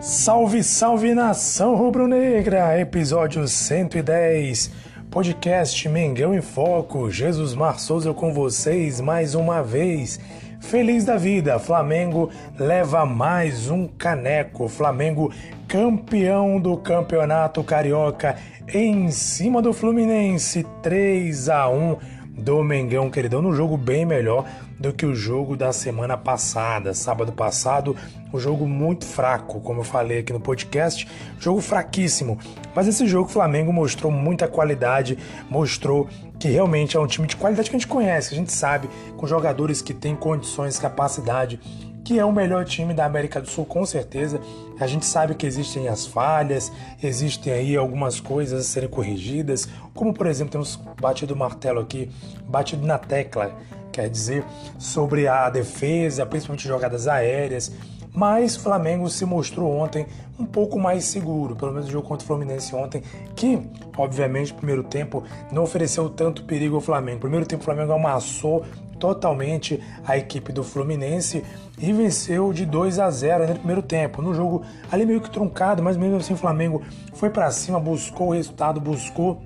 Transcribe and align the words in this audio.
Salve, 0.00 0.64
salve 0.64 1.12
nação 1.14 1.74
rubro-negra! 1.74 2.80
Episódio 2.80 3.46
110, 3.46 4.70
podcast 5.10 5.86
Mengão 5.90 6.34
em 6.34 6.40
Foco. 6.40 7.10
Jesus 7.10 7.54
Mar 7.54 7.78
Souza 7.78 8.14
com 8.14 8.32
vocês 8.32 8.98
mais 8.98 9.34
uma 9.34 9.62
vez. 9.62 10.18
Feliz 10.58 11.04
da 11.04 11.18
vida, 11.18 11.58
Flamengo 11.58 12.30
leva 12.58 13.04
mais 13.04 13.70
um 13.70 13.86
caneco. 13.86 14.68
Flamengo 14.68 15.30
campeão 15.68 16.58
do 16.58 16.78
Campeonato 16.78 17.62
Carioca 17.62 18.36
em 18.72 19.10
cima 19.10 19.60
do 19.60 19.74
Fluminense, 19.74 20.64
3 20.82 21.50
a 21.50 21.68
1 21.68 21.96
do 22.36 22.62
Mengão, 22.62 23.10
queridão, 23.10 23.42
no 23.42 23.52
jogo 23.52 23.76
bem 23.76 24.06
melhor 24.06 24.46
do 24.78 24.92
que 24.92 25.04
o 25.04 25.14
jogo 25.14 25.56
da 25.56 25.72
semana 25.72 26.16
passada, 26.16 26.94
sábado 26.94 27.32
passado, 27.32 27.94
um 28.32 28.38
jogo 28.38 28.66
muito 28.66 29.04
fraco, 29.04 29.60
como 29.60 29.80
eu 29.80 29.84
falei 29.84 30.20
aqui 30.20 30.32
no 30.32 30.40
podcast, 30.40 31.06
jogo 31.38 31.60
fraquíssimo. 31.60 32.38
Mas 32.74 32.88
esse 32.88 33.06
jogo 33.06 33.28
o 33.28 33.32
Flamengo 33.32 33.72
mostrou 33.72 34.10
muita 34.10 34.48
qualidade, 34.48 35.18
mostrou 35.50 36.08
que 36.38 36.48
realmente 36.48 36.96
é 36.96 37.00
um 37.00 37.06
time 37.06 37.26
de 37.26 37.36
qualidade 37.36 37.68
que 37.68 37.76
a 37.76 37.78
gente 37.78 37.88
conhece, 37.88 38.30
que 38.30 38.34
a 38.34 38.38
gente 38.38 38.52
sabe, 38.52 38.88
com 39.16 39.26
jogadores 39.26 39.82
que 39.82 39.92
têm 39.92 40.16
condições, 40.16 40.78
capacidade, 40.78 41.60
que 42.04 42.18
é 42.18 42.24
o 42.24 42.32
melhor 42.32 42.64
time 42.64 42.94
da 42.94 43.04
América 43.04 43.40
do 43.40 43.48
Sul, 43.48 43.64
com 43.64 43.84
certeza. 43.84 44.40
A 44.78 44.86
gente 44.86 45.04
sabe 45.04 45.34
que 45.34 45.46
existem 45.46 45.88
as 45.88 46.06
falhas, 46.06 46.72
existem 47.02 47.52
aí 47.52 47.76
algumas 47.76 48.20
coisas 48.20 48.60
a 48.60 48.64
serem 48.64 48.88
corrigidas, 48.88 49.68
como 49.94 50.12
por 50.14 50.26
exemplo, 50.26 50.52
temos 50.52 50.76
batido 51.00 51.34
o 51.34 51.36
martelo 51.36 51.80
aqui, 51.80 52.10
batido 52.48 52.86
na 52.86 52.98
tecla 52.98 53.54
quer 53.90 54.08
dizer, 54.08 54.44
sobre 54.78 55.26
a 55.26 55.50
defesa, 55.50 56.24
principalmente 56.24 56.66
jogadas 56.66 57.06
aéreas. 57.08 57.72
Mas 58.12 58.56
o 58.56 58.60
Flamengo 58.60 59.08
se 59.08 59.24
mostrou 59.24 59.70
ontem 59.72 60.06
um 60.38 60.44
pouco 60.44 60.78
mais 60.78 61.04
seguro, 61.04 61.54
pelo 61.54 61.72
menos 61.72 61.88
o 61.88 61.92
jogo 61.92 62.08
contra 62.08 62.24
o 62.24 62.26
Fluminense 62.26 62.74
ontem, 62.74 63.02
que, 63.36 63.60
obviamente, 63.96 64.52
no 64.52 64.58
primeiro 64.58 64.82
tempo 64.82 65.22
não 65.52 65.62
ofereceu 65.62 66.08
tanto 66.08 66.44
perigo 66.44 66.76
ao 66.76 66.80
Flamengo. 66.80 67.20
Primeiro 67.20 67.46
tempo, 67.46 67.62
o 67.62 67.64
Flamengo 67.64 67.92
amassou 67.92 68.64
totalmente 68.98 69.80
a 70.06 70.16
equipe 70.16 70.52
do 70.52 70.62
Fluminense 70.62 71.42
e 71.78 71.92
venceu 71.92 72.52
de 72.52 72.66
2 72.66 72.98
a 72.98 73.10
0 73.10 73.48
no 73.48 73.54
primeiro 73.56 73.82
tempo. 73.82 74.20
No 74.20 74.34
jogo 74.34 74.62
ali 74.92 75.06
meio 75.06 75.20
que 75.20 75.30
truncado, 75.30 75.82
mas 75.82 75.96
mesmo 75.96 76.16
assim 76.16 76.34
o 76.34 76.36
Flamengo 76.36 76.82
foi 77.14 77.30
para 77.30 77.50
cima, 77.50 77.80
buscou 77.80 78.28
o 78.28 78.32
resultado, 78.32 78.80
buscou 78.80 79.42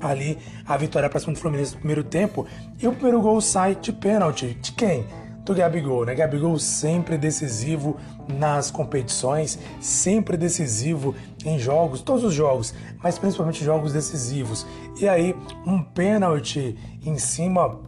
ali 0.00 0.36
a 0.66 0.76
vitória 0.76 1.08
para 1.08 1.20
cima 1.20 1.32
do 1.32 1.38
Fluminense 1.38 1.74
no 1.74 1.78
primeiro 1.78 2.02
tempo. 2.02 2.44
E 2.80 2.86
o 2.88 2.92
primeiro 2.92 3.20
gol 3.20 3.40
sai 3.40 3.76
de 3.76 3.92
pênalti. 3.92 4.58
De 4.60 4.72
quem? 4.72 5.06
Do 5.44 5.54
Gabigol, 5.54 6.04
né? 6.04 6.14
Gabigol 6.14 6.58
sempre 6.58 7.18
decisivo 7.18 7.96
nas 8.28 8.70
competições, 8.70 9.58
sempre 9.80 10.36
decisivo 10.36 11.14
em 11.44 11.58
jogos, 11.58 12.00
todos 12.00 12.22
os 12.22 12.32
jogos, 12.32 12.72
mas 13.02 13.18
principalmente 13.18 13.64
jogos 13.64 13.92
decisivos. 13.92 14.64
E 15.00 15.08
aí, 15.08 15.34
um 15.66 15.82
pênalti 15.82 16.78
em 17.04 17.18
cima 17.18 17.80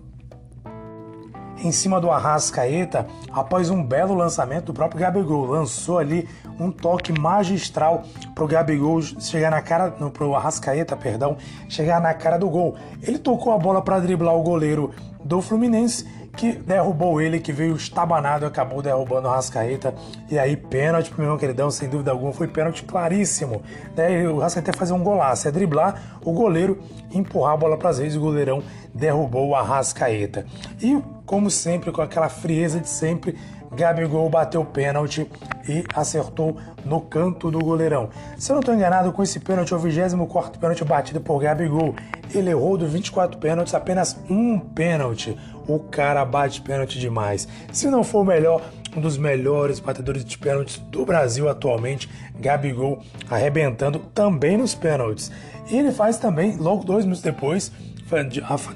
em 1.65 1.73
cima 1.73 2.01
do 2.01 2.11
Arrascaeta 2.11 3.07
após 3.33 3.71
um 3.71 3.83
belo 3.83 4.15
lançamento 4.15 4.67
do 4.67 4.75
próprio 4.75 5.01
Gabigol. 5.01 5.47
Lançou 5.47 5.99
ali 5.99 6.29
um 6.59 6.71
toque 6.71 7.19
magistral 7.19 8.03
para 8.35 8.45
o 8.45 8.47
Gabigol 8.47 9.01
chegar 9.03 9.51
na 9.51 9.63
cara, 9.63 9.91
para 9.91 10.27
o 10.27 10.37
Arrascaeta, 10.37 10.97
perdão, 10.97 11.37
chegar 11.69 12.01
na 12.01 12.13
cara 12.13 12.39
do 12.39 12.49
gol. 12.49 12.77
Ele 13.03 13.19
tocou 13.19 13.53
a 13.53 13.59
bola 13.59 13.81
para 13.81 14.01
driblar 14.01 14.35
o 14.35 14.43
goleiro 14.43 14.93
do 15.25 15.41
Fluminense 15.41 16.07
que 16.37 16.53
derrubou 16.53 17.21
ele, 17.21 17.39
que 17.39 17.53
veio 17.53 17.77
estabanado 17.77 18.45
acabou 18.45 18.83
derrubando 18.83 19.29
o 19.29 19.31
Rascaeta. 19.31 19.95
E 20.31 20.39
aí, 20.39 20.57
pênalti 20.57 21.11
pro 21.11 21.23
meu 21.23 21.39
queridão, 21.39 21.71
sem 21.71 21.89
dúvida 21.89 22.11
alguma, 22.11 22.33
foi 22.33 22.49
pênalti 22.49 22.83
claríssimo. 22.83 23.63
Né? 23.97 24.29
O 24.29 24.39
Rascaeta 24.39 24.71
ia 24.71 24.77
fazer 24.77 24.93
um 24.93 25.03
golaço, 25.03 25.49
é 25.49 25.53
driblar 25.53 26.19
o 26.25 26.33
goleiro, 26.33 26.79
empurrar 27.13 27.55
a 27.55 27.57
bola 27.57 27.77
para 27.77 27.91
as 27.91 27.99
redes, 27.99 28.17
o 28.17 28.21
goleirão 28.21 28.63
derrubou 28.93 29.49
o 29.49 29.55
Arrascaeta. 29.55 30.45
E, 30.83 31.01
como 31.25 31.51
sempre, 31.51 31.93
com 31.93 32.03
aquela 32.03 32.29
frieza 32.29 32.81
de 32.81 32.89
sempre, 32.89 33.37
Gabigol 33.73 34.29
bateu 34.29 34.61
o 34.61 34.65
pênalti 34.65 35.29
e 35.69 35.85
acertou 35.95 36.57
no 36.85 37.01
canto 37.01 37.51
do 37.51 37.59
goleirão. 37.59 38.11
Se 38.39 38.51
eu 38.51 38.55
não 38.55 38.61
estou 38.61 38.75
enganado, 38.75 39.13
com 39.13 39.23
esse 39.23 39.41
pênalti, 39.41 39.75
o 39.75 39.79
24 39.79 40.59
pênalti 40.59 40.85
batido 40.85 41.21
por 41.21 41.41
Gabigol. 41.41 41.95
Ele 42.35 42.51
errou 42.51 42.77
dos 42.77 42.93
24 42.93 43.39
pênaltis 43.39 43.75
apenas 43.75 44.19
um 44.29 44.59
pênalti. 44.59 45.37
O 45.67 45.79
cara 45.79 46.25
bate 46.25 46.61
pênalti 46.61 46.99
demais. 46.99 47.49
Se 47.73 47.89
não 47.89 48.05
for 48.05 48.21
o 48.21 48.25
melhor, 48.25 48.63
um 48.97 49.01
dos 49.01 49.17
melhores 49.17 49.81
batedores 49.81 50.25
de 50.25 50.39
pênaltis 50.39 50.79
do 50.79 51.05
Brasil 51.05 51.49
atualmente, 51.49 52.09
Gabigol 52.39 53.01
arrebentando 53.31 53.99
também 53.99 54.57
nos 54.57 54.75
pênaltis. 54.75 55.31
E 55.69 55.77
ele 55.77 55.93
faz 55.93 56.19
também, 56.19 56.57
logo 56.57 56.85
dois 56.85 57.05
minutos 57.05 57.23
depois, 57.23 57.73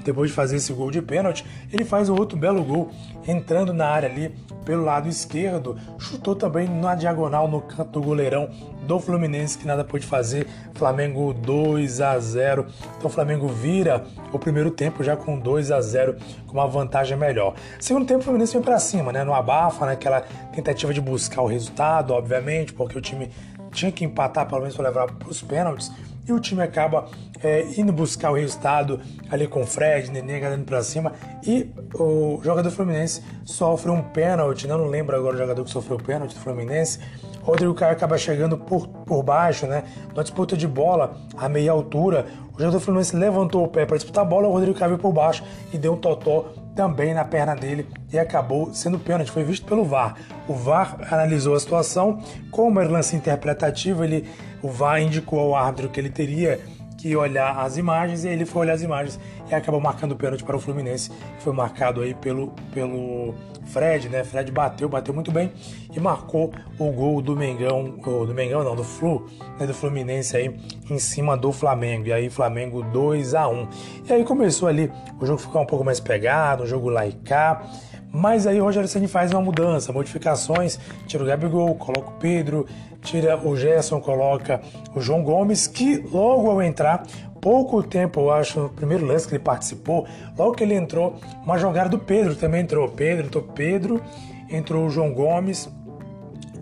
depois 0.03 0.29
de 0.29 0.35
fazer 0.35 0.57
esse 0.57 0.73
gol 0.73 0.91
de 0.91 1.01
pênalti, 1.01 1.45
ele 1.71 1.85
faz 1.85 2.09
outro 2.09 2.37
belo 2.37 2.63
gol, 2.63 2.91
entrando 3.27 3.73
na 3.73 3.87
área 3.87 4.09
ali 4.09 4.33
pelo 4.65 4.83
lado 4.83 5.07
esquerdo, 5.07 5.77
chutou 5.97 6.35
também 6.35 6.67
na 6.67 6.93
diagonal 6.93 7.47
no 7.47 7.61
canto 7.61 7.99
do 7.99 8.01
goleirão 8.01 8.49
do 8.83 8.99
Fluminense, 8.99 9.57
que 9.57 9.65
nada 9.65 9.83
pôde 9.83 10.05
fazer. 10.05 10.47
Flamengo 10.73 11.33
2 11.33 12.01
a 12.01 12.19
0. 12.19 12.65
Então 12.97 13.07
o 13.07 13.09
Flamengo 13.09 13.47
vira 13.47 14.03
o 14.31 14.37
primeiro 14.37 14.71
tempo 14.71 15.03
já 15.03 15.15
com 15.15 15.39
2 15.39 15.71
a 15.71 15.81
0, 15.81 16.15
com 16.45 16.53
uma 16.53 16.67
vantagem 16.67 17.17
melhor. 17.17 17.55
Segundo 17.79 18.05
tempo 18.05 18.19
o 18.19 18.23
Fluminense 18.23 18.53
vem 18.53 18.61
para 18.61 18.79
cima, 18.79 19.11
né? 19.11 19.23
No 19.23 19.33
abafa, 19.33 19.85
naquela 19.85 20.21
tentativa 20.53 20.93
de 20.93 21.01
buscar 21.01 21.41
o 21.41 21.47
resultado, 21.47 22.13
obviamente, 22.13 22.73
porque 22.73 22.97
o 22.97 23.01
time 23.01 23.31
tinha 23.71 23.91
que 23.91 24.03
empatar 24.03 24.47
pelo 24.47 24.61
menos 24.61 24.75
para 24.75 24.89
levar 24.89 25.11
para 25.11 25.29
os 25.29 25.41
pênaltis 25.41 25.91
e 26.29 26.33
o 26.33 26.39
time 26.39 26.61
acaba 26.61 27.07
é, 27.43 27.65
indo 27.77 27.91
buscar 27.91 28.31
o 28.31 28.35
resultado 28.35 29.01
ali 29.29 29.47
com 29.47 29.61
o 29.61 29.65
Fred, 29.65 30.11
Nenê 30.11 30.39
ganhando 30.39 30.63
para 30.63 30.81
cima 30.83 31.13
e 31.45 31.69
o 31.95 32.39
jogador 32.43 32.69
Fluminense 32.69 33.23
sofre 33.43 33.89
um 33.89 34.01
pênalti, 34.01 34.67
não 34.67 34.85
lembro 34.85 35.15
agora 35.15 35.35
o 35.35 35.39
jogador 35.39 35.63
que 35.63 35.71
sofreu 35.71 35.97
o 35.97 36.03
pênalti 36.03 36.35
do 36.35 36.39
Fluminense. 36.39 36.99
Rodrigo 37.41 37.73
Caio 37.73 37.93
acaba 37.93 38.17
chegando 38.17 38.57
por, 38.57 38.87
por 38.87 39.23
baixo, 39.23 39.65
né? 39.65 39.83
Na 40.15 40.21
disputa 40.21 40.55
de 40.55 40.67
bola 40.67 41.17
a 41.35 41.49
meia 41.49 41.71
altura, 41.71 42.27
o 42.53 42.59
jogador 42.59 42.79
Fluminense 42.79 43.15
levantou 43.15 43.63
o 43.63 43.67
pé 43.67 43.85
para 43.85 43.97
disputar 43.97 44.23
a 44.23 44.27
bola, 44.27 44.47
o 44.47 44.51
Rodrigo 44.51 44.77
Caio 44.77 44.89
veio 44.91 45.01
por 45.01 45.11
baixo 45.11 45.43
e 45.73 45.77
deu 45.77 45.93
um 45.93 45.97
totó 45.97 46.53
também 46.79 47.13
na 47.13 47.25
perna 47.25 47.57
dele 47.57 47.85
e 48.09 48.17
acabou 48.17 48.73
sendo 48.73 48.97
pênalti. 48.97 49.29
Foi 49.29 49.43
visto 49.43 49.65
pelo 49.65 49.83
VAR. 49.83 50.15
O 50.47 50.53
VAR 50.53 50.95
analisou 51.11 51.53
a 51.53 51.59
situação, 51.59 52.23
como 52.49 52.79
era 52.79 52.89
lance 52.89 53.17
interpretativo, 53.17 54.01
ele 54.01 54.25
o 54.63 54.69
VAR 54.69 55.01
indicou 55.01 55.41
ao 55.41 55.55
árbitro 55.55 55.89
que 55.89 55.99
ele 55.99 56.09
teria 56.09 56.57
que 56.97 57.13
olhar 57.17 57.59
as 57.59 57.75
imagens 57.75 58.23
e 58.23 58.29
ele 58.29 58.45
foi 58.45 58.61
olhar 58.61 58.73
as 58.75 58.81
imagens 58.81 59.19
e 59.49 59.55
acabou 59.55 59.81
marcando 59.81 60.13
o 60.13 60.15
pênalti 60.15 60.43
para 60.43 60.55
o 60.55 60.59
Fluminense, 60.59 61.11
foi 61.39 61.53
marcado 61.53 62.01
aí 62.01 62.13
pelo, 62.13 62.53
pelo 62.73 63.33
Fred, 63.65 64.09
né? 64.09 64.23
Fred 64.23 64.51
bateu, 64.51 64.89
bateu 64.89 65.13
muito 65.13 65.31
bem 65.31 65.51
e 65.95 65.99
marcou 65.99 66.51
o 66.77 66.91
gol 66.91 67.21
do 67.21 67.35
Mengão, 67.35 67.95
do 67.97 68.33
Mengão 68.33 68.63
não, 68.63 68.75
do 68.75 68.83
Flu, 68.83 69.25
né? 69.59 69.65
do 69.65 69.73
Fluminense 69.73 70.35
aí 70.35 70.55
em 70.89 70.99
cima 70.99 71.37
do 71.37 71.51
Flamengo. 71.51 72.07
E 72.07 72.13
aí 72.13 72.29
Flamengo 72.29 72.83
2 72.83 73.33
a 73.35 73.47
1. 73.47 73.67
E 74.07 74.13
aí 74.13 74.23
começou 74.23 74.67
ali, 74.67 74.91
o 75.19 75.25
jogo 75.25 75.39
ficou 75.39 75.61
um 75.61 75.65
pouco 75.65 75.85
mais 75.85 75.99
pegado, 75.99 76.63
o 76.63 76.67
jogo 76.67 76.89
lá 76.89 77.05
e 77.05 77.13
cá. 77.13 77.63
Mas 78.11 78.47
aí 78.47 78.59
o 78.59 78.63
Rogério 78.63 78.89
Ceni 78.89 79.07
faz 79.07 79.31
uma 79.31 79.41
mudança, 79.41 79.93
modificações, 79.93 80.79
tira 81.05 81.23
o 81.23 81.27
Gabigol, 81.27 81.75
coloca 81.75 82.09
o 82.09 82.13
Pedro, 82.13 82.65
tira 83.03 83.37
o 83.37 83.55
Gerson, 83.55 84.01
coloca 84.01 84.61
o 84.95 84.99
João 84.99 85.23
Gomes, 85.23 85.67
que 85.67 85.97
logo 86.11 86.49
ao 86.49 86.59
entrar 86.61 87.05
pouco 87.41 87.81
tempo, 87.83 88.19
eu 88.21 88.31
acho, 88.31 88.59
no 88.59 88.69
primeiro 88.69 89.05
lance 89.05 89.27
que 89.27 89.35
ele 89.35 89.43
participou, 89.43 90.07
logo 90.37 90.53
que 90.53 90.63
ele 90.63 90.75
entrou, 90.75 91.15
uma 91.43 91.57
jogada 91.57 91.89
do 91.89 91.99
Pedro 91.99 92.35
também 92.35 92.61
entrou. 92.61 92.87
Pedro, 92.89 93.25
entrou 93.25 93.43
Pedro, 93.43 94.01
entrou 94.49 94.85
o 94.85 94.89
João 94.89 95.13
Gomes, 95.13 95.69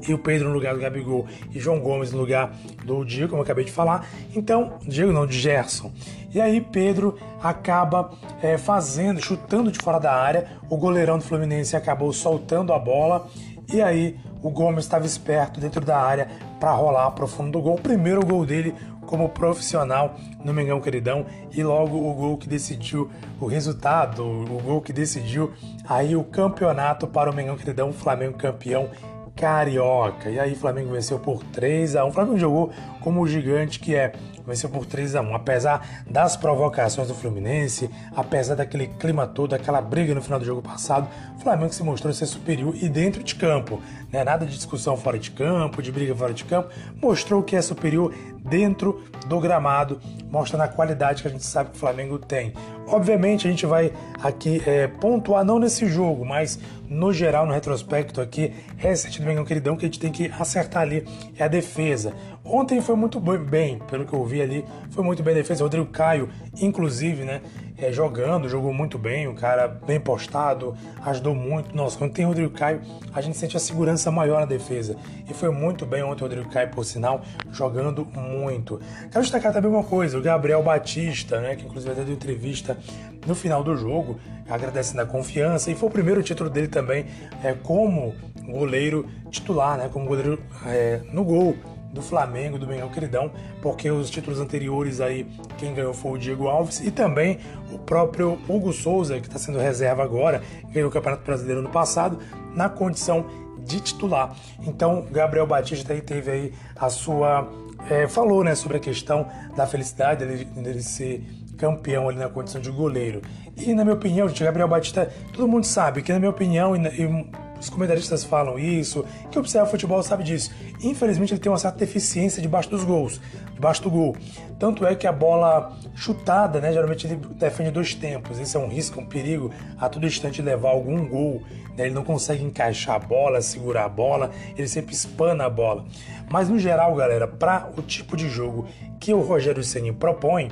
e 0.07 0.13
o 0.13 0.18
Pedro 0.18 0.50
no 0.50 0.53
lugar 0.53 0.74
do 0.74 0.79
Gabigol 0.79 1.25
e 1.53 1.59
João 1.59 1.79
Gomes 1.79 2.12
no 2.12 2.19
lugar 2.19 2.51
do 2.85 3.03
Diego, 3.03 3.29
como 3.29 3.41
eu 3.41 3.44
acabei 3.44 3.65
de 3.65 3.71
falar. 3.71 4.07
Então, 4.35 4.74
Diego 4.88 5.12
não, 5.12 5.25
de 5.25 5.38
Gerson. 5.38 5.91
E 6.33 6.39
aí 6.39 6.62
Pedro 6.62 7.18
acaba 7.41 8.12
é, 8.41 8.57
fazendo, 8.57 9.21
chutando 9.21 9.71
de 9.71 9.80
fora 9.80 10.00
da 10.00 10.13
área. 10.13 10.47
O 10.69 10.77
goleirão 10.77 11.18
do 11.18 11.23
Fluminense 11.23 11.75
acabou 11.75 12.12
soltando 12.13 12.73
a 12.73 12.80
bola. 12.80 13.27
E 13.71 13.81
aí 13.81 14.18
o 14.41 14.50
Gomes 14.50 14.85
estava 14.85 15.06
esperto 15.06 15.59
dentro 15.59 15.83
da 15.83 15.97
área 15.97 16.30
para 16.59 16.71
rolar 16.71 17.12
para 17.12 17.25
o 17.25 17.27
fundo 17.27 17.51
do 17.51 17.62
gol. 17.62 17.75
O 17.75 17.81
primeiro 17.81 18.25
gol 18.25 18.45
dele 18.45 18.73
como 19.07 19.30
profissional 19.30 20.15
no 20.44 20.54
Mengão 20.54 20.80
Queridão 20.80 21.25
e 21.51 21.63
logo 21.63 21.98
o 21.98 22.13
gol 22.13 22.38
que 22.38 22.48
decidiu 22.48 23.09
o 23.42 23.48
resultado, 23.48 24.24
o 24.24 24.62
gol 24.62 24.81
que 24.81 24.94
decidiu 24.94 25.51
aí 25.88 26.15
o 26.15 26.24
campeonato 26.24 27.07
para 27.07 27.31
o 27.31 27.36
Mengão 27.36 27.57
Queridão, 27.57 27.92
Flamengo 27.92 28.38
campeão 28.38 28.92
carioca. 29.36 30.30
E 30.30 30.39
aí 30.39 30.56
Flamengo 30.56 30.92
venceu 30.92 31.19
por 31.19 31.44
3 31.44 31.95
a 31.95 32.04
1. 32.04 32.07
O 32.09 32.12
Flamengo 32.12 32.38
jogou 32.38 32.71
como 33.00 33.21
o 33.21 33.27
gigante 33.27 33.80
que 33.80 33.95
é, 33.95 34.12
venceu 34.47 34.69
por 34.69 34.85
3 34.85 35.15
a 35.15 35.21
1. 35.21 35.35
Apesar 35.35 36.03
das 36.09 36.38
provocações 36.38 37.07
do 37.07 37.13
Fluminense, 37.13 37.89
apesar 38.15 38.55
daquele 38.55 38.88
clima 38.88 39.27
todo, 39.27 39.53
aquela 39.53 39.81
briga 39.81 40.15
no 40.15 40.21
final 40.21 40.39
do 40.39 40.45
jogo 40.45 40.61
passado, 40.61 41.07
o 41.38 41.39
Flamengo 41.41 41.73
se 41.73 41.83
mostrou 41.83 42.13
ser 42.13 42.25
superior 42.25 42.73
e 42.81 42.88
dentro 42.88 43.23
de 43.23 43.35
campo, 43.35 43.81
né? 44.11 44.23
Nada 44.23 44.45
de 44.45 44.55
discussão 44.55 44.95
fora 44.95 45.19
de 45.19 45.31
campo, 45.31 45.81
de 45.81 45.91
briga 45.91 46.15
fora 46.15 46.33
de 46.33 46.45
campo, 46.45 46.69
mostrou 47.01 47.44
que 47.44 47.55
é 47.55 47.61
superior 47.61 48.13
dentro 48.47 49.03
do 49.27 49.39
gramado, 49.39 49.99
mostrando 50.31 50.61
a 50.61 50.67
qualidade 50.67 51.21
que 51.21 51.27
a 51.27 51.31
gente 51.31 51.44
sabe 51.44 51.71
que 51.71 51.75
o 51.75 51.79
Flamengo 51.79 52.17
tem. 52.17 52.53
Obviamente 52.88 53.45
a 53.45 53.49
gente 53.49 53.65
vai 53.65 53.91
aqui 54.23 54.61
é, 54.65 54.88
pontuar 54.88 55.44
não 55.44 55.59
nesse 55.59 55.85
jogo, 55.88 56.25
mas 56.25 56.57
no 56.89 57.11
geral, 57.11 57.45
no 57.45 57.53
retrospecto 57.53 58.21
aqui, 58.21 58.53
recente 58.77 59.19
do 59.19 59.27
Mengão 59.27 59.44
Queridão, 59.44 59.75
que 59.75 59.85
a 59.85 59.88
gente 59.88 59.99
tem 59.99 60.11
que 60.11 60.31
acertar 60.39 60.83
ali 60.83 61.05
é 61.38 61.44
a 61.44 61.47
defesa. 61.47 62.13
Ontem 62.49 62.79
foi 62.79 62.95
muito 62.95 63.19
bem, 63.19 63.79
pelo 63.89 64.05
que 64.05 64.13
eu 64.13 64.23
vi 64.23 64.41
ali, 64.41 64.65
foi 64.91 65.03
muito 65.03 65.21
bem 65.21 65.33
a 65.33 65.38
defesa. 65.38 65.63
Rodrigo 65.63 65.88
Caio, 65.88 66.29
inclusive, 66.61 67.25
né, 67.25 67.41
é, 67.77 67.91
jogando, 67.91 68.47
jogou 68.47 68.73
muito 68.73 68.97
bem, 68.97 69.27
o 69.27 69.35
cara 69.35 69.67
bem 69.67 69.99
postado, 69.99 70.73
ajudou 71.05 71.35
muito. 71.35 71.75
Nossa, 71.75 71.97
quando 71.97 72.13
tem 72.13 72.25
Rodrigo 72.25 72.49
Caio, 72.51 72.81
a 73.13 73.19
gente 73.19 73.35
sente 73.35 73.57
a 73.57 73.59
segurança 73.59 74.09
maior 74.09 74.39
na 74.39 74.45
defesa. 74.45 74.95
E 75.29 75.33
foi 75.33 75.49
muito 75.49 75.85
bem 75.85 76.01
ontem 76.03 76.23
o 76.23 76.25
Rodrigo 76.25 76.49
Caio, 76.49 76.69
por 76.69 76.85
sinal, 76.85 77.21
jogando 77.51 78.05
muito. 78.05 78.79
Quero 79.11 79.21
destacar 79.21 79.51
também 79.51 79.69
uma 79.69 79.83
coisa, 79.83 80.17
o 80.17 80.21
Gabriel 80.21 80.63
Batista, 80.63 81.41
né, 81.41 81.55
que 81.55 81.65
inclusive 81.65 81.91
até 81.91 82.03
deu 82.03 82.13
entrevista 82.13 82.77
no 83.25 83.35
final 83.35 83.61
do 83.61 83.75
jogo, 83.75 84.17
agradecendo 84.49 85.01
a 85.01 85.05
confiança, 85.05 85.69
e 85.69 85.75
foi 85.75 85.89
o 85.89 85.91
primeiro 85.91 86.23
título 86.23 86.49
dele 86.49 86.69
também 86.69 87.05
é, 87.44 87.51
como 87.53 88.15
goleiro 88.45 89.05
titular, 89.29 89.77
né, 89.77 89.89
como 89.91 90.05
goleiro 90.05 90.39
é, 90.65 91.01
no 91.11 91.25
gol 91.25 91.57
do 91.97 92.03
Flamengo, 92.03 92.59
do 92.59 92.67
Mengão 92.67 92.89
Queridão, 92.89 93.31
porque 93.61 93.89
os 93.89 94.09
títulos 94.09 94.39
anteriores 94.39 95.01
aí, 95.01 95.25
quem 95.57 95.73
ganhou 95.73 95.94
foi 95.94 96.11
o 96.11 96.17
Diego 96.17 96.47
Alves 96.47 96.79
e 96.79 96.91
também 96.91 97.39
o 97.71 97.79
próprio 97.79 98.39
Hugo 98.47 98.71
Souza, 98.71 99.19
que 99.19 99.27
está 99.27 99.39
sendo 99.39 99.57
reserva 99.57 100.03
agora, 100.03 100.41
ganhou 100.71 100.89
o 100.89 100.91
Campeonato 100.94 101.25
Brasileiro 101.25 101.61
no 101.61 101.69
passado, 101.69 102.19
na 102.53 102.69
condição 102.69 103.25
de 103.59 103.81
titular. 103.81 104.35
Então, 104.65 105.05
Gabriel 105.11 105.47
Batista 105.47 105.94
aí 105.94 106.01
teve 106.01 106.31
aí 106.31 106.53
a 106.75 106.89
sua. 106.89 107.49
É, 107.89 108.07
falou 108.07 108.44
né, 108.44 108.53
sobre 108.55 108.77
a 108.77 108.79
questão 108.79 109.27
da 109.55 109.65
felicidade 109.65 110.25
dele, 110.25 110.45
dele 110.45 110.81
ser 110.81 111.23
campeão 111.57 112.07
ali 112.07 112.18
na 112.18 112.30
condição 112.30 112.62
de 112.62 112.71
goleiro. 112.71 113.21
E 113.56 113.74
na 113.74 113.83
minha 113.83 113.95
opinião, 113.95 114.27
gente, 114.27 114.44
Gabriel 114.44 114.68
Batista, 114.68 115.12
todo 115.33 115.48
mundo 115.48 115.65
sabe 115.65 116.01
que 116.01 116.13
na 116.13 116.19
minha 116.19 116.30
opinião, 116.30 116.75
e, 116.75 116.80
e 116.80 117.27
os 117.59 117.69
comentaristas 117.69 118.24
falam 118.24 118.59
isso, 118.59 119.04
quem 119.31 119.39
observa 119.39 119.65
futebol 119.65 120.01
sabe 120.04 120.24
disso. 120.24 120.51
Infelizmente 120.81 121.33
ele 121.33 121.39
tem 121.39 121.51
uma 121.51 121.57
certa 121.57 121.80
deficiência 121.80 122.42
debaixo 122.42 122.69
dos 122.69 122.83
gols, 122.83 123.19
debaixo 123.54 123.81
do 123.81 123.89
gol. 123.89 124.15
Tanto 124.59 124.86
é 124.86 124.95
que 124.95 125.07
a 125.07 125.12
bola 125.12 125.75
chutada, 125.95 126.62
né, 126.62 126.71
geralmente 126.71 127.07
ele 127.07 127.15
defende 127.15 127.71
dois 127.71 127.95
tempos. 127.95 128.39
Isso 128.39 128.57
é 128.57 128.59
um 128.59 128.68
risco, 128.68 129.00
um 129.00 129.06
perigo 129.06 129.51
a 129.80 129.89
todo 129.89 130.06
instante 130.06 130.42
levar 130.42 130.69
algum 130.69 131.07
gol. 131.07 131.42
Né? 131.75 131.86
Ele 131.86 131.95
não 131.95 132.04
consegue 132.04 132.44
encaixar 132.44 132.95
a 132.95 133.00
bola, 133.00 133.42
segurar 133.42 133.86
a 133.86 133.89
bola, 133.89 134.31
ele 134.56 134.68
sempre 134.68 134.94
espana 134.94 135.45
a 135.45 135.50
bola. 135.50 135.86
Mas 136.30 136.50
no 136.50 136.59
geral, 136.59 136.94
galera, 136.95 137.27
para 137.27 137.69
o 137.75 137.81
tipo 137.81 138.15
de 138.15 138.30
jogo 138.30 138.68
que 139.00 139.13
o 139.13 139.21
Rogério 139.21 139.63
Ceni 139.63 139.92
propõe, 139.92 140.50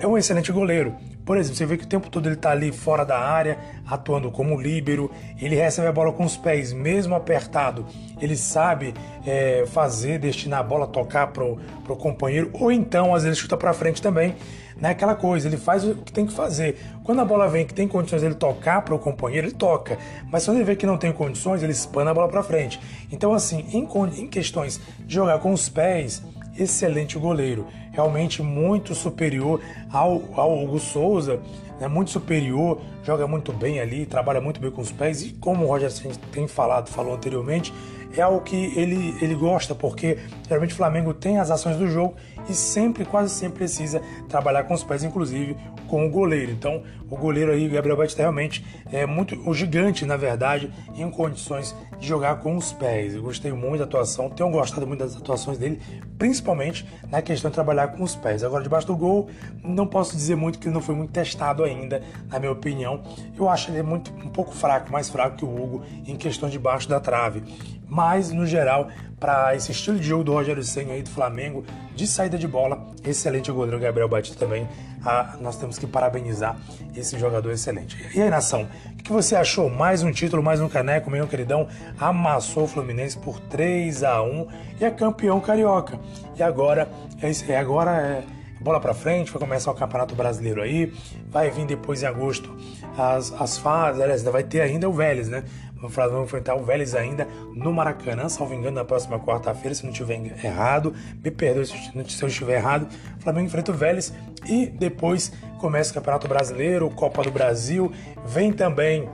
é 0.00 0.06
um 0.06 0.16
excelente 0.16 0.52
goleiro. 0.52 0.94
Por 1.24 1.36
exemplo, 1.36 1.56
você 1.58 1.66
vê 1.66 1.76
que 1.76 1.84
o 1.84 1.86
tempo 1.86 2.08
todo 2.08 2.26
ele 2.26 2.36
está 2.36 2.52
ali 2.52 2.72
fora 2.72 3.04
da 3.04 3.18
área, 3.18 3.58
atuando 3.86 4.30
como 4.30 4.58
líbero, 4.58 5.10
ele 5.38 5.56
recebe 5.56 5.86
a 5.86 5.92
bola 5.92 6.10
com 6.10 6.24
os 6.24 6.38
pés, 6.38 6.72
mesmo 6.72 7.14
apertado, 7.14 7.84
ele 8.18 8.34
sabe 8.34 8.94
é, 9.26 9.64
fazer, 9.66 10.18
destinar 10.18 10.60
a 10.60 10.62
bola, 10.62 10.86
tocar 10.86 11.26
para 11.26 11.44
o 11.44 11.96
companheiro, 11.96 12.50
ou 12.54 12.72
então 12.72 13.14
às 13.14 13.24
vezes 13.24 13.38
chuta 13.38 13.58
para 13.58 13.74
frente 13.74 14.00
também. 14.00 14.34
Né? 14.80 14.90
Aquela 14.90 15.14
coisa, 15.14 15.48
ele 15.48 15.58
faz 15.58 15.84
o 15.84 15.96
que 15.96 16.12
tem 16.12 16.24
que 16.24 16.32
fazer. 16.32 16.78
Quando 17.04 17.20
a 17.20 17.24
bola 17.24 17.46
vem 17.48 17.66
que 17.66 17.74
tem 17.74 17.86
condições 17.86 18.20
de 18.20 18.26
ele 18.28 18.34
tocar 18.34 18.80
para 18.82 18.94
o 18.94 18.98
companheiro, 18.98 19.48
ele 19.48 19.54
toca. 19.54 19.98
Mas 20.30 20.44
quando 20.44 20.58
ele 20.58 20.64
vê 20.64 20.76
que 20.76 20.86
não 20.86 20.96
tem 20.96 21.12
condições, 21.12 21.62
ele 21.62 21.72
espana 21.72 22.10
a 22.12 22.14
bola 22.14 22.28
para 22.28 22.42
frente. 22.42 22.80
Então, 23.12 23.34
assim, 23.34 23.66
em, 23.72 23.86
em 24.18 24.26
questões 24.28 24.80
de 25.00 25.14
jogar 25.14 25.40
com 25.40 25.52
os 25.52 25.68
pés, 25.68 26.22
excelente 26.56 27.18
goleiro, 27.18 27.66
realmente 27.98 28.40
muito 28.40 28.94
superior 28.94 29.60
ao, 29.92 30.22
ao 30.36 30.62
Hugo 30.62 30.78
Souza, 30.78 31.40
né, 31.80 31.88
muito 31.88 32.10
superior, 32.10 32.80
joga 33.02 33.26
muito 33.26 33.52
bem 33.52 33.80
ali, 33.80 34.06
trabalha 34.06 34.40
muito 34.40 34.60
bem 34.60 34.70
com 34.70 34.80
os 34.80 34.92
pés 34.92 35.22
e 35.22 35.30
como 35.34 35.64
o 35.64 35.68
Roger 35.68 35.90
tem 36.32 36.46
falado, 36.46 36.88
falou 36.88 37.14
anteriormente, 37.14 37.72
é 38.16 38.22
algo 38.22 38.40
que 38.40 38.56
ele, 38.78 39.16
ele 39.20 39.34
gosta, 39.34 39.74
porque 39.74 40.18
geralmente 40.46 40.72
o 40.72 40.76
Flamengo 40.76 41.12
tem 41.12 41.38
as 41.38 41.50
ações 41.50 41.76
do 41.76 41.86
jogo 41.86 42.14
e 42.48 42.54
sempre, 42.54 43.04
quase 43.04 43.34
sempre 43.34 43.58
precisa 43.58 44.00
trabalhar 44.28 44.64
com 44.64 44.74
os 44.74 44.82
pés, 44.82 45.04
inclusive 45.04 45.56
com 45.86 46.06
o 46.06 46.10
goleiro. 46.10 46.52
Então, 46.52 46.82
o 47.10 47.16
goleiro 47.16 47.52
aí, 47.52 47.68
Gabriel 47.68 47.96
Batista, 47.96 48.22
realmente 48.22 48.64
é 48.92 49.06
muito 49.06 49.34
o 49.48 49.54
gigante, 49.54 50.04
na 50.04 50.16
verdade, 50.16 50.70
em 50.94 51.10
condições 51.10 51.74
de 51.98 52.06
jogar 52.06 52.36
com 52.40 52.56
os 52.56 52.72
pés. 52.72 53.14
Eu 53.14 53.22
gostei 53.22 53.52
muito 53.52 53.78
da 53.78 53.84
atuação, 53.84 54.30
tenho 54.30 54.50
gostado 54.50 54.86
muito 54.86 55.00
das 55.00 55.16
atuações 55.16 55.58
dele, 55.58 55.80
principalmente 56.18 56.86
na 57.10 57.20
questão 57.20 57.50
de 57.50 57.54
trabalhar 57.54 57.88
com 57.88 58.02
os 58.02 58.14
pés. 58.14 58.44
Agora, 58.44 58.62
debaixo 58.62 58.86
do 58.86 58.96
gol, 58.96 59.28
não 59.62 59.86
posso 59.86 60.14
dizer 60.14 60.36
muito 60.36 60.58
que 60.58 60.68
ele 60.68 60.74
não 60.74 60.82
foi 60.82 60.94
muito 60.94 61.10
testado 61.10 61.62
ainda, 61.68 62.02
na 62.28 62.38
minha 62.38 62.52
opinião. 62.52 63.02
Eu 63.36 63.48
acho 63.48 63.70
ele 63.70 63.82
muito 63.82 64.12
um 64.12 64.28
pouco 64.28 64.54
fraco, 64.54 64.90
mais 64.90 65.08
fraco 65.08 65.36
que 65.36 65.44
o 65.44 65.48
Hugo 65.48 65.84
em 66.06 66.16
questão 66.16 66.48
de 66.48 66.58
baixo 66.58 66.88
da 66.88 67.00
trave. 67.00 67.42
Mas, 67.88 68.30
no 68.32 68.46
geral, 68.46 68.88
para 69.18 69.54
esse 69.56 69.72
estilo 69.72 69.98
de 69.98 70.06
jogo 70.06 70.22
do 70.22 70.32
Rogério 70.32 70.62
Senna 70.62 70.92
aí 70.92 71.02
do 71.02 71.10
Flamengo, 71.10 71.64
de 71.94 72.06
saída 72.06 72.38
de 72.38 72.46
bola, 72.46 72.86
excelente 73.02 73.50
goleiro 73.50 73.80
Gabriel 73.80 74.08
Batista 74.08 74.38
também. 74.38 74.68
Ah, 75.04 75.36
nós 75.40 75.56
temos 75.56 75.78
que 75.78 75.86
parabenizar 75.86 76.56
esse 76.94 77.18
jogador 77.18 77.50
excelente. 77.50 77.96
E 78.14 78.20
aí, 78.20 78.28
nação, 78.28 78.68
o 78.92 79.02
que 79.02 79.12
você 79.12 79.34
achou? 79.34 79.70
Mais 79.70 80.02
um 80.02 80.12
título, 80.12 80.42
mais 80.42 80.60
um 80.60 80.68
caneco, 80.68 81.10
meu 81.10 81.26
queridão, 81.26 81.66
amassou 81.98 82.64
o 82.64 82.68
Fluminense 82.68 83.16
por 83.16 83.40
3 83.40 84.02
a 84.02 84.22
1 84.22 84.46
e 84.80 84.84
é 84.84 84.90
campeão 84.90 85.40
carioca. 85.40 85.98
E 86.36 86.42
agora, 86.42 86.88
é, 87.22 87.56
agora 87.56 87.90
é 87.90 88.37
bola 88.60 88.80
para 88.80 88.94
frente, 88.94 89.30
vai 89.30 89.40
começar 89.40 89.70
o 89.70 89.74
Campeonato 89.74 90.14
Brasileiro 90.14 90.62
aí, 90.62 90.92
vai 91.28 91.50
vir 91.50 91.66
depois 91.66 92.02
em 92.02 92.06
agosto 92.06 92.56
as, 92.96 93.32
as 93.32 93.58
fases, 93.58 94.00
aliás, 94.00 94.22
vai 94.22 94.42
ter 94.42 94.60
ainda 94.60 94.88
o 94.88 94.92
Vélez, 94.92 95.28
né? 95.28 95.44
Vai 95.80 96.22
enfrentar 96.22 96.56
o 96.56 96.64
Vélez 96.64 96.94
ainda 96.96 97.28
no 97.54 97.72
Maracanã, 97.72 98.28
salvo 98.28 98.52
engano, 98.52 98.76
na 98.76 98.84
próxima 98.84 99.18
quarta-feira, 99.20 99.72
se 99.72 99.84
não 99.84 99.92
estiver 99.92 100.20
errado. 100.44 100.92
Me 101.22 101.30
perdoe 101.30 101.66
se 101.66 101.92
eu 102.20 102.28
estiver 102.28 102.56
errado. 102.56 102.88
O 103.18 103.22
Flamengo 103.22 103.46
enfrenta 103.46 103.70
o 103.70 103.74
Vélez 103.74 104.12
e 104.44 104.66
depois 104.66 105.30
começa 105.60 105.92
o 105.92 105.94
Campeonato 105.94 106.26
Brasileiro, 106.26 106.90
Copa 106.90 107.22
do 107.22 107.30
Brasil. 107.30 107.92
Vem 108.26 108.52
também 108.52 109.08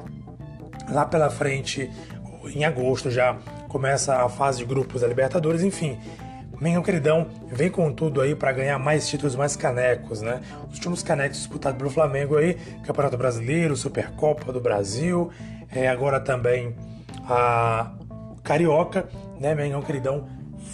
lá 0.88 1.04
pela 1.04 1.28
frente, 1.28 1.90
em 2.54 2.64
agosto 2.64 3.10
já, 3.10 3.36
começa 3.68 4.24
a 4.24 4.28
fase 4.28 4.58
de 4.58 4.64
grupos 4.64 5.02
da 5.02 5.06
Libertadores, 5.06 5.62
enfim. 5.62 5.98
Mengão 6.60 6.82
queridão, 6.82 7.26
vem 7.46 7.70
com 7.70 7.92
tudo 7.92 8.20
aí 8.20 8.34
para 8.34 8.52
ganhar 8.52 8.78
mais 8.78 9.08
títulos, 9.08 9.34
mais 9.34 9.56
canecos, 9.56 10.20
né? 10.20 10.40
Os 10.70 10.76
últimos 10.76 11.02
canecos 11.02 11.38
disputados 11.38 11.78
pelo 11.78 11.90
Flamengo 11.90 12.36
aí, 12.36 12.54
Campeonato 12.84 13.16
Brasileiro, 13.16 13.76
Supercopa 13.76 14.52
do 14.52 14.60
Brasil, 14.60 15.30
é, 15.70 15.88
agora 15.88 16.20
também 16.20 16.74
a 17.28 17.92
Carioca, 18.42 19.08
né? 19.40 19.54
Mengão 19.54 19.82
queridão 19.82 20.28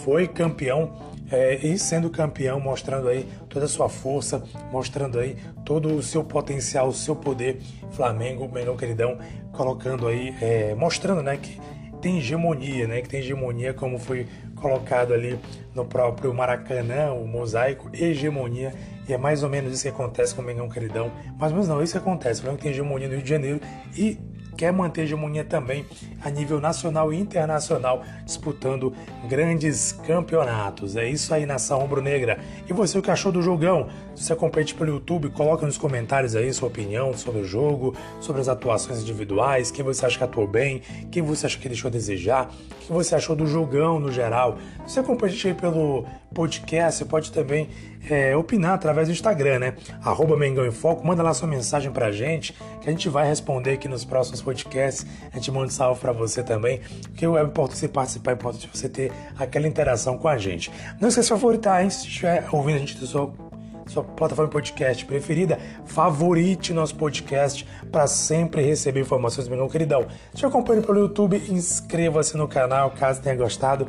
foi 0.05 0.29
campeão 0.29 1.11
é, 1.31 1.55
e 1.65 1.79
sendo 1.79 2.11
campeão, 2.11 2.59
mostrando 2.61 3.09
aí 3.09 3.27
toda 3.49 3.65
a 3.65 3.69
sua 3.69 3.89
força, 3.89 4.43
mostrando 4.73 5.19
aí 5.19 5.37
todo 5.65 5.95
o 5.95 6.03
seu 6.03 6.25
potencial, 6.25 6.89
o 6.89 6.93
seu 6.93 7.15
poder. 7.15 7.61
Flamengo, 7.93 8.49
Mengão 8.53 8.77
queridão, 8.77 9.19
colocando 9.53 10.07
aí, 10.07 10.35
é, 10.41 10.75
mostrando, 10.75 11.23
né, 11.23 11.37
que 11.37 11.61
tem 12.01 12.19
hegemonia, 12.19 12.87
né? 12.89 13.03
Que 13.03 13.09
tem 13.09 13.21
hegemonia, 13.21 13.75
como 13.75 13.99
foi 13.99 14.27
colocado 14.61 15.13
ali 15.13 15.39
no 15.75 15.85
próprio 15.85 16.33
Maracanã, 16.35 17.13
o 17.13 17.27
mosaico, 17.27 17.91
hegemonia 17.93 18.73
E 19.09 19.13
é 19.13 19.19
mais 19.19 19.43
ou 19.43 19.49
menos 19.49 19.73
isso 19.73 19.83
que 19.83 19.89
acontece 19.89 20.35
com 20.35 20.43
o 20.43 20.45
Mengão 20.45 20.69
Queridão. 20.69 21.11
Ou 21.41 21.49
menos 21.49 21.69
não, 21.69 21.83
isso 21.83 21.93
que 21.93 21.99
acontece. 21.99 22.41
O 22.41 22.43
Flamengo 22.43 22.63
tem 22.63 22.71
hegemonia 22.71 23.09
no 23.09 23.15
Rio 23.15 23.23
de 23.23 23.31
Janeiro 23.31 23.61
e 23.97 24.19
quer 24.57 24.73
manter 24.73 25.03
hegemonia 25.03 25.43
também 25.43 25.87
a 26.23 26.29
nível 26.29 26.61
nacional 26.61 27.13
e 27.13 27.19
internacional, 27.19 28.03
disputando 28.27 28.93
grandes 29.27 29.93
campeonatos. 29.93 30.97
É 30.97 31.09
isso 31.09 31.33
aí, 31.33 31.47
nação 31.47 31.79
rubro-negra. 31.79 32.39
E 32.69 32.73
você, 32.75 32.99
o 32.99 33.03
que 33.03 33.11
achou 33.11 33.33
do 33.33 33.41
jogão? 33.41 33.89
Você 34.21 34.35
acompanha 34.35 34.67
pelo 34.77 34.91
YouTube, 34.91 35.31
coloca 35.31 35.65
nos 35.65 35.79
comentários 35.79 36.37
aí 36.37 36.53
sua 36.53 36.69
opinião 36.69 37.15
sobre 37.15 37.41
o 37.41 37.45
jogo, 37.45 37.97
sobre 38.21 38.43
as 38.43 38.49
atuações 38.49 39.01
individuais, 39.01 39.71
quem 39.71 39.83
você 39.83 40.05
acha 40.05 40.19
que 40.19 40.23
atuou 40.23 40.47
bem, 40.47 40.83
quem 41.11 41.23
você 41.23 41.47
acha 41.47 41.59
que 41.59 41.67
deixou 41.67 41.89
a 41.89 41.91
desejar, 41.91 42.51
o 42.71 42.87
que 42.87 42.93
você 42.93 43.15
achou 43.15 43.35
do 43.35 43.47
jogão 43.47 43.99
no 43.99 44.13
geral. 44.13 44.59
Você 44.87 45.01
acompanha 45.01 45.35
aí 45.43 45.55
pelo 45.55 46.05
podcast, 46.35 46.99
você 46.99 47.05
pode 47.07 47.33
também 47.33 47.71
é, 48.11 48.37
opinar 48.37 48.75
através 48.75 49.09
do 49.09 49.13
Instagram, 49.13 49.59
né? 49.59 49.75
Arroba 50.05 50.37
Mengão 50.37 50.67
em 50.67 50.71
Foco, 50.71 51.05
manda 51.07 51.23
lá 51.23 51.33
sua 51.33 51.49
mensagem 51.49 51.91
pra 51.91 52.13
gente, 52.13 52.53
que 52.83 52.91
a 52.91 52.93
gente 52.93 53.09
vai 53.09 53.27
responder 53.27 53.73
aqui 53.73 53.89
nos 53.89 54.05
próximos 54.05 54.43
podcasts. 54.43 55.07
A 55.33 55.37
gente 55.37 55.51
manda 55.51 55.69
um 55.69 55.71
salve 55.71 55.99
pra 55.99 56.13
você 56.13 56.43
também, 56.43 56.83
porque 57.05 57.25
é 57.25 57.43
importante 57.43 57.79
você 57.79 57.89
participar, 57.89 58.33
é 58.33 58.35
importante 58.35 58.69
você 58.71 58.87
ter 58.87 59.11
aquela 59.39 59.67
interação 59.67 60.19
com 60.19 60.29
a 60.29 60.37
gente. 60.37 60.71
Não 61.01 61.09
esqueça 61.09 61.35
de 61.35 61.41
favoritar, 61.41 61.83
hein? 61.83 61.89
Se 61.89 62.07
estiver 62.07 62.47
ouvindo 62.53 62.77
a 62.77 62.81
gente 62.81 62.99
do 62.99 63.07
seu 63.07 63.50
sua 63.91 64.05
plataforma 64.05 64.49
de 64.49 64.53
podcast 64.53 65.05
preferida, 65.05 65.59
favorite 65.85 66.73
nosso 66.73 66.95
podcast 66.95 67.67
para 67.91 68.07
sempre 68.07 68.63
receber 68.63 69.01
informações 69.01 69.49
do 69.49 69.51
Mengão 69.51 69.69
Queridão. 69.69 70.07
Se 70.33 70.47
acompanha 70.47 70.81
pelo 70.81 71.01
YouTube, 71.01 71.43
inscreva-se 71.49 72.37
no 72.37 72.47
canal 72.47 72.93
caso 72.93 73.21
tenha 73.21 73.35
gostado 73.35 73.89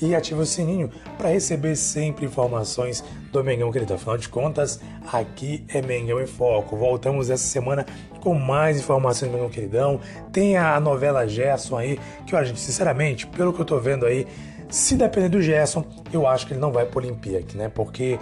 e 0.00 0.14
ative 0.14 0.40
o 0.40 0.46
sininho 0.46 0.90
para 1.18 1.28
receber 1.28 1.76
sempre 1.76 2.24
informações 2.24 3.04
do 3.30 3.44
Mengão 3.44 3.70
Queridão. 3.70 3.96
Afinal 3.96 4.16
de 4.16 4.28
contas, 4.28 4.80
aqui 5.12 5.64
é 5.68 5.82
Mengão 5.82 6.20
em 6.20 6.26
Foco. 6.26 6.74
Voltamos 6.74 7.28
essa 7.28 7.44
semana 7.44 7.84
com 8.20 8.34
mais 8.34 8.78
informações 8.78 9.30
do 9.30 9.34
Mengão 9.34 9.50
Queridão. 9.50 10.00
Tem 10.32 10.56
a 10.56 10.80
novela 10.80 11.28
Gerson 11.28 11.76
aí, 11.76 12.00
que, 12.26 12.34
olha, 12.34 12.46
gente, 12.46 12.58
sinceramente, 12.58 13.26
pelo 13.26 13.52
que 13.52 13.60
eu 13.60 13.66
tô 13.66 13.78
vendo 13.78 14.06
aí, 14.06 14.26
se 14.68 14.96
depender 14.96 15.28
do 15.28 15.42
Gerson, 15.42 15.84
eu 16.10 16.26
acho 16.26 16.46
que 16.46 16.54
ele 16.54 16.60
não 16.60 16.72
vai 16.72 16.86
para 16.86 16.98
Olimpíada, 16.98 17.46
né? 17.54 17.68
Porque 17.68 18.18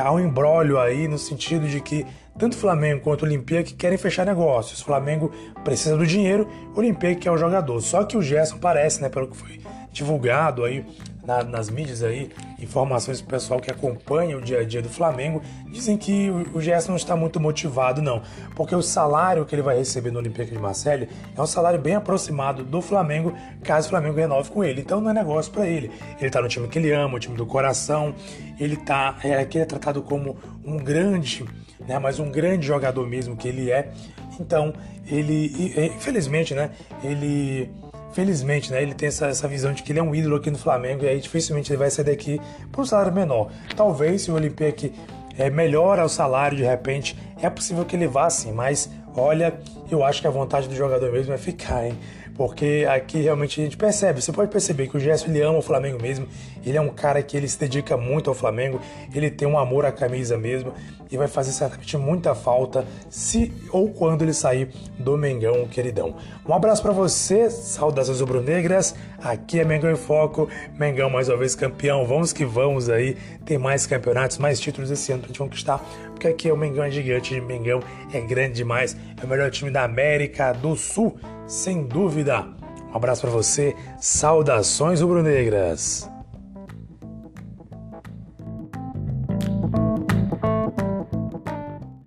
há 0.00 0.12
um 0.12 0.20
embrólio 0.20 0.78
aí 0.78 1.06
no 1.08 1.18
sentido 1.18 1.66
de 1.66 1.80
que 1.80 2.06
tanto 2.38 2.56
Flamengo 2.56 3.02
quanto 3.02 3.22
o 3.22 3.26
Olympique 3.26 3.74
querem 3.74 3.98
fechar 3.98 4.24
negócios. 4.24 4.80
O 4.80 4.84
Flamengo 4.84 5.30
precisa 5.62 5.96
do 5.96 6.06
dinheiro, 6.06 6.48
o 6.74 6.78
Olympique 6.78 7.22
quer 7.22 7.30
o 7.30 7.36
jogador. 7.36 7.80
Só 7.80 8.04
que 8.04 8.16
o 8.16 8.22
Gerson 8.22 8.58
parece, 8.58 9.02
né, 9.02 9.08
pelo 9.08 9.28
que 9.28 9.36
foi 9.36 9.60
divulgado 9.92 10.64
aí 10.64 10.84
na, 11.24 11.42
nas 11.44 11.70
mídias 11.70 12.02
aí, 12.02 12.30
informações 12.58 13.20
do 13.20 13.26
pessoal 13.26 13.60
que 13.60 13.70
acompanha 13.70 14.36
o 14.36 14.40
dia 14.40 14.60
a 14.60 14.64
dia 14.64 14.82
do 14.82 14.88
Flamengo, 14.88 15.40
dizem 15.70 15.96
que 15.96 16.30
o, 16.30 16.58
o 16.58 16.60
Gerson 16.60 16.90
não 16.90 16.96
está 16.96 17.14
muito 17.16 17.38
motivado, 17.38 18.02
não. 18.02 18.22
Porque 18.56 18.74
o 18.74 18.82
salário 18.82 19.44
que 19.44 19.54
ele 19.54 19.62
vai 19.62 19.76
receber 19.76 20.10
no 20.10 20.18
Olympique 20.18 20.50
de 20.50 20.58
Marseille 20.58 21.08
é 21.36 21.40
um 21.40 21.46
salário 21.46 21.80
bem 21.80 21.94
aproximado 21.94 22.64
do 22.64 22.80
Flamengo, 22.80 23.34
caso 23.62 23.86
o 23.86 23.90
Flamengo 23.90 24.16
renove 24.16 24.50
com 24.50 24.64
ele. 24.64 24.80
Então 24.80 25.00
não 25.00 25.10
é 25.10 25.14
negócio 25.14 25.52
para 25.52 25.66
ele. 25.66 25.90
Ele 26.18 26.26
está 26.26 26.42
no 26.42 26.48
time 26.48 26.68
que 26.68 26.78
ele 26.78 26.92
ama, 26.92 27.16
o 27.16 27.20
time 27.20 27.36
do 27.36 27.46
coração. 27.46 28.14
Ele 28.58 28.76
tá. 28.76 29.16
É, 29.22 29.38
aqui 29.38 29.58
é 29.58 29.64
tratado 29.64 30.02
como 30.02 30.36
um 30.64 30.76
grande, 30.76 31.44
né? 31.86 31.98
Mas 31.98 32.18
um 32.18 32.30
grande 32.30 32.66
jogador 32.66 33.06
mesmo 33.06 33.36
que 33.36 33.48
ele 33.48 33.70
é. 33.70 33.92
Então, 34.40 34.72
ele. 35.06 35.52
Infelizmente, 35.96 36.54
né? 36.54 36.70
Ele 37.02 37.70
felizmente, 38.12 38.70
né, 38.70 38.82
ele 38.82 38.94
tem 38.94 39.08
essa, 39.08 39.26
essa 39.26 39.48
visão 39.48 39.72
de 39.72 39.82
que 39.82 39.92
ele 39.92 39.98
é 39.98 40.02
um 40.02 40.14
ídolo 40.14 40.36
aqui 40.36 40.50
no 40.50 40.58
Flamengo 40.58 41.04
e 41.04 41.08
aí 41.08 41.20
dificilmente 41.20 41.70
ele 41.70 41.78
vai 41.78 41.90
sair 41.90 42.04
daqui 42.04 42.40
por 42.70 42.82
um 42.82 42.84
salário 42.84 43.12
menor. 43.12 43.50
Talvez 43.76 44.22
se 44.22 44.30
o 44.30 44.34
Olympique 44.34 44.92
é, 45.38 45.50
melhora 45.50 46.04
o 46.04 46.08
salário 46.08 46.56
de 46.56 46.64
repente, 46.64 47.16
é 47.40 47.48
possível 47.48 47.84
que 47.84 47.96
ele 47.96 48.06
vá 48.06 48.28
sim, 48.28 48.52
mas 48.52 48.90
olha, 49.16 49.54
eu 49.90 50.04
acho 50.04 50.20
que 50.20 50.26
a 50.26 50.30
vontade 50.30 50.68
do 50.68 50.74
jogador 50.74 51.10
mesmo 51.12 51.32
é 51.32 51.38
ficar, 51.38 51.86
hein? 51.86 51.98
porque 52.34 52.86
aqui 52.88 53.20
realmente 53.20 53.60
a 53.60 53.64
gente 53.64 53.76
percebe, 53.76 54.20
você 54.20 54.32
pode 54.32 54.50
perceber 54.50 54.88
que 54.88 54.96
o 54.96 55.00
Gerson 55.00 55.28
ele 55.28 55.42
ama 55.42 55.58
o 55.58 55.62
Flamengo 55.62 56.00
mesmo, 56.00 56.26
ele 56.64 56.76
é 56.76 56.80
um 56.80 56.88
cara 56.88 57.22
que 57.22 57.36
ele 57.36 57.48
se 57.48 57.58
dedica 57.58 57.96
muito 57.96 58.30
ao 58.30 58.34
Flamengo, 58.34 58.80
ele 59.14 59.30
tem 59.30 59.46
um 59.46 59.58
amor 59.58 59.84
à 59.84 59.92
camisa 59.92 60.36
mesmo 60.36 60.72
e 61.10 61.16
vai 61.16 61.28
fazer 61.28 61.52
certamente 61.52 61.96
muita 61.96 62.34
falta 62.34 62.86
se 63.10 63.52
ou 63.70 63.90
quando 63.90 64.22
ele 64.22 64.32
sair 64.32 64.70
do 64.98 65.16
Mengão, 65.18 65.66
queridão. 65.66 66.16
Um 66.48 66.54
abraço 66.54 66.82
para 66.82 66.92
você, 66.92 67.50
saudações 67.50 68.20
rubro-negras, 68.20 68.94
aqui 69.22 69.60
é 69.60 69.64
Mengão 69.64 69.90
em 69.90 69.96
Foco, 69.96 70.48
Mengão 70.78 71.10
mais 71.10 71.28
uma 71.28 71.36
vez 71.36 71.54
campeão, 71.54 72.06
vamos 72.06 72.32
que 72.32 72.44
vamos 72.44 72.88
aí, 72.88 73.16
tem 73.44 73.58
mais 73.58 73.86
campeonatos, 73.86 74.38
mais 74.38 74.58
títulos 74.58 74.90
esse 74.90 75.12
ano 75.12 75.20
pra 75.20 75.28
gente 75.28 75.38
conquistar, 75.38 75.84
porque 76.10 76.28
aqui 76.28 76.48
é 76.48 76.52
o 76.52 76.56
Mengão 76.56 76.84
é 76.84 76.90
gigante, 76.90 77.38
o 77.38 77.44
Mengão 77.44 77.80
é 78.12 78.20
grande 78.20 78.54
demais, 78.54 78.96
é 79.20 79.24
o 79.24 79.28
melhor 79.28 79.50
time 79.50 79.70
da 79.70 79.84
América 79.84 80.52
do 80.52 80.74
Sul, 80.76 81.16
sem 81.46 81.84
dúvida. 81.84 82.46
Um 82.92 82.96
abraço 82.96 83.22
para 83.22 83.30
você, 83.30 83.74
saudações 83.98 85.00
rubro-negras. 85.00 86.11